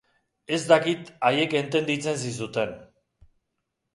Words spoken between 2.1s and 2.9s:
zizuten.